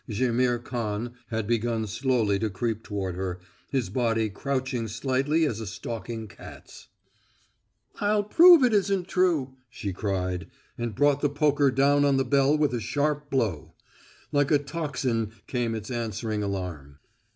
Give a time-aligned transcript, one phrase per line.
[0.09, 5.67] Jaimihr Khan had begun slowly to creep toward her, his body crouching slightly as a
[5.67, 6.87] stalking cat's.
[7.99, 12.57] "I'll prove it isn't true!" she cried, and brought the poker down on the bell
[12.57, 13.75] with a sharp blow.
[14.31, 16.97] Like a tocsin came its answering alarm.